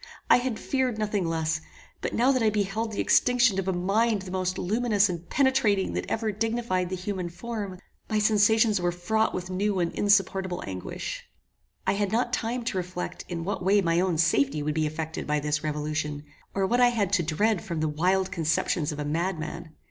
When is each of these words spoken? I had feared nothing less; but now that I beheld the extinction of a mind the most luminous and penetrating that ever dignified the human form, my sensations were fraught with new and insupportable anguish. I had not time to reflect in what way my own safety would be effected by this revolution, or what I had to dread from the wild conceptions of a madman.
I 0.31 0.37
had 0.37 0.57
feared 0.57 0.97
nothing 0.97 1.27
less; 1.27 1.61
but 2.01 2.15
now 2.15 2.31
that 2.31 2.41
I 2.41 2.49
beheld 2.49 2.91
the 2.91 2.99
extinction 2.99 3.59
of 3.59 3.67
a 3.67 3.71
mind 3.71 4.23
the 4.23 4.31
most 4.31 4.57
luminous 4.57 5.09
and 5.09 5.29
penetrating 5.29 5.93
that 5.93 6.09
ever 6.09 6.31
dignified 6.31 6.89
the 6.89 6.95
human 6.95 7.29
form, 7.29 7.77
my 8.09 8.17
sensations 8.17 8.81
were 8.81 8.91
fraught 8.91 9.31
with 9.31 9.51
new 9.51 9.79
and 9.79 9.91
insupportable 9.91 10.63
anguish. 10.65 11.25
I 11.85 11.93
had 11.93 12.11
not 12.11 12.33
time 12.33 12.63
to 12.63 12.77
reflect 12.77 13.25
in 13.29 13.43
what 13.43 13.63
way 13.63 13.79
my 13.79 13.99
own 13.99 14.17
safety 14.17 14.63
would 14.63 14.73
be 14.73 14.87
effected 14.87 15.27
by 15.27 15.39
this 15.39 15.63
revolution, 15.63 16.23
or 16.55 16.65
what 16.65 16.81
I 16.81 16.87
had 16.87 17.13
to 17.13 17.21
dread 17.21 17.61
from 17.63 17.79
the 17.79 17.87
wild 17.87 18.31
conceptions 18.31 18.91
of 18.91 18.97
a 18.97 19.05
madman. 19.05 19.75